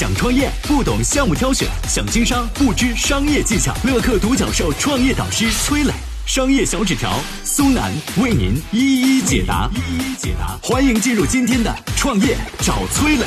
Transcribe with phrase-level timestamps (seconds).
[0.00, 3.74] 想创业不懂项目挑选，想经商不知商业技巧。
[3.84, 5.92] 乐客独角兽创业导师崔磊，
[6.24, 9.68] 商业小纸条苏南为您一一解答。
[9.74, 13.26] 一一解答，欢迎进入今天的创业找崔磊。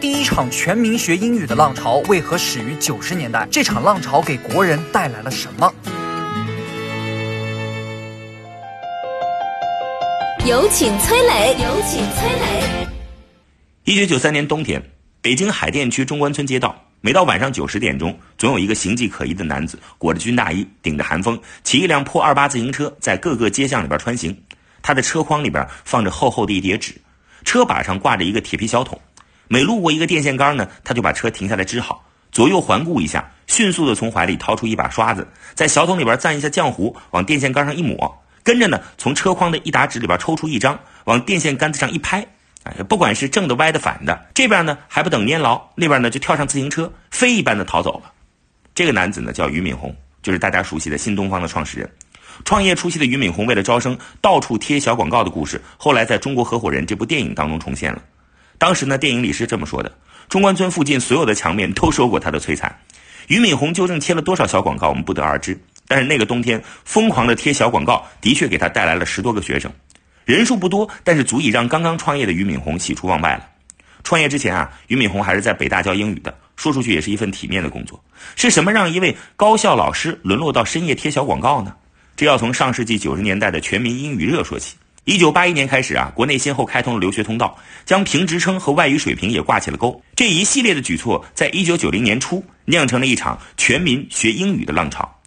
[0.00, 3.46] 第一场全民学英语的浪潮为何始于九十年代？
[3.50, 5.70] 这场浪潮给国人带来了什么？
[10.48, 11.54] 有请崔磊。
[11.62, 12.88] 有请崔磊。
[13.84, 14.82] 一九九三年冬天，
[15.20, 24.34] 北京海淀区中关村街道，每到晚上九十点钟，总有一个形迹可疑的男子，裹着军大衣，顶着寒风，骑一辆破二八自行车，在各个街巷里边穿行。
[24.80, 26.94] 他的车筐里边放着厚厚的一叠纸，
[27.44, 28.98] 车把上挂着一个铁皮小桶。
[29.48, 32.02] 每路过一个电线杆呢，他就把车停下来支好，
[32.32, 38.22] 左右环顾一下，迅速的从怀里掏出一把刷子，在小桶里边蘸一下浆糊，往电线杆上一抹。
[38.48, 42.26] 跟着呢，从车筐的一沓纸里边抽出一张，往电线杆子上一拍，
[42.62, 48.10] 哎，不管是正的、歪的、反的，这边呢还不等粘牢，那边呢就跳上自行车，飞一般的逃走了。
[48.74, 51.92] 这个男子呢叫俞敏洪，就是大家熟悉的新东方的创始人。
[52.42, 58.02] 创业初期的俞敏洪为了招生，到处贴小广告的故事，后来在中国合伙人这部电影当中重现了。
[58.56, 59.92] 当时呢，电影里是这么说的：
[60.30, 62.78] 中关村附近所有的墙面都受过他的摧残。
[63.26, 65.60] 俞敏洪究竟贴了多少小广告，我们不得而知。
[65.88, 69.72] 但是那个冬天，疯狂的贴小广告的确给他带来了十多个学生，
[70.26, 73.48] 人数不多，但是足以让刚刚创业的俞敏洪喜出望外了。
[74.04, 78.02] 创业之前啊，俞敏洪还是在北大教英语的，说出去也是一份体面的工作。
[78.36, 81.74] 是什么让一位高校老师沦落到深夜贴小广告呢？
[82.16, 84.76] 这要从上世纪九十年代的全民英语热说起。
[85.04, 90.02] 一九八一年开始啊，国内先后开通了留学通道，将评职称和外语水平也挂起了钩。
[90.14, 95.17] 这一系列的举措，在一九九零年初酿成了一场全民学英语的浪潮。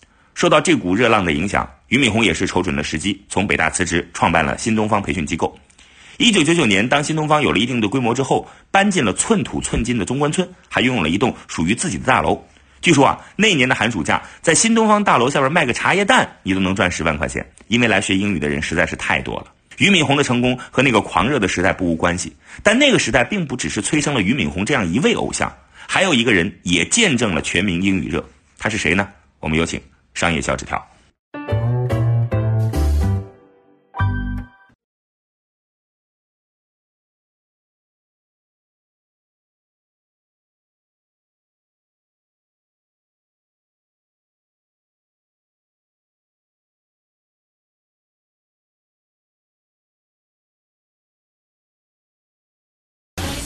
[0.41, 5.55] 受到这股热浪的影响，俞敏洪也是瞅准了时机，从北大辞职，创办了新东方培训机构。
[6.17, 12.43] 一九九九年，当新东方有了一定的规模之后，搬进了寸土寸金的中关村，还拥有了一栋属于自己的大楼。
[12.81, 19.53] 据说啊，那年的寒暑假，在新东方大楼下边卖个茶叶蛋，你都能赚十万块钱，因为来学英语的人实在是太多了。
[19.77, 25.55] 俞敏洪的成功和那个狂热的时代不无关系，但那个时代并不只是催生了俞敏洪这样一位偶像，
[25.87, 28.27] 还有一个人也见证了全民英语热，
[28.57, 29.07] 他是谁呢？
[29.39, 29.79] 我们有请。
[30.13, 30.85] 商业小纸条。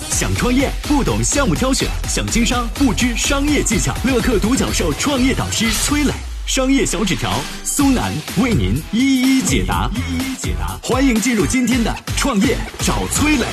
[0.09, 3.93] 想创业不懂项目挑选，想经商不知商业技巧。
[4.05, 6.34] 乐客独角兽创业导师崔磊。
[6.45, 7.31] 商业小纸条，
[7.63, 9.89] 苏南为您一一解答。
[9.95, 13.45] 一一解答，欢迎进入今天的创业找崔磊。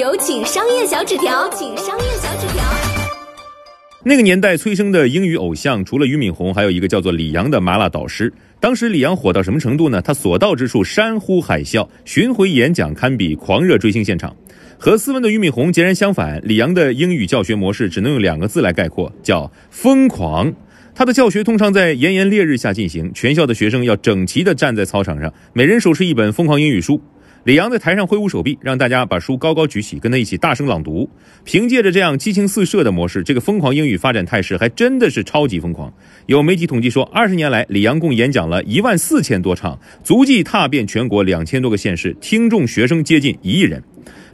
[0.00, 2.45] 有请商业小纸条，请商业小纸条。
[4.08, 8.32] 那个年代催生的英语偶像，除了俞敏洪，还有一个叫做李阳的麻辣导师。
[8.60, 10.00] 当时李阳火到什么程度呢？
[10.00, 14.32] 他所到之处山呼海啸，巡回演讲堪比狂热追星现场。
[14.78, 20.54] 和斯文的俞敏洪截然相反，李阳的英语教学模式只能用两个字来概括，叫疯狂。
[20.94, 27.02] 他的教学通常在炎炎烈日下进行，全校的学生要整齐地站在操场上，每人手持一本疯狂英语书。
[27.46, 31.08] 李阳在台上挥舞手臂，让大家把书高高举起，跟他一起大声朗读。
[31.44, 35.94] 凭借着这样激情四射的模式，这个疯狂英语发展态势还真的是超级疯狂。
[36.26, 43.80] 有媒体统计说，二十年来，李阳共演讲了一万四千多场，足迹踏遍全国两千多个县市，听众学生接近一亿人。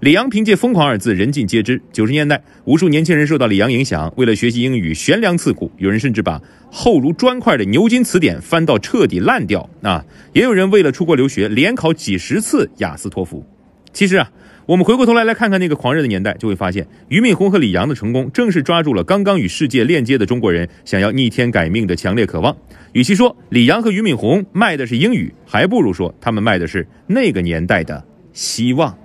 [0.03, 1.81] 李阳凭借“疯狂”二字人尽皆知。
[1.93, 6.43] 九十年代，无数年轻人受到李阳影响，为了学习英语悬梁刺股，有人甚至把
[6.73, 10.05] 厚如砖块的牛津词典翻到彻底烂掉啊！
[10.33, 13.47] 也有人为了出国留学，连考几十次雅思托福。
[13.93, 14.29] 其实啊，
[14.67, 22.57] 我们回过头来来看看那个狂热的年代，就会发现，俞敏洪和李阳的成功，正是抓住了刚刚与世界链接的中国人想要逆天改命的强烈渴望。
[22.93, 28.99] 与其说李阳和俞敏洪卖的是英语，还不如说他们卖的是那个年代的希望。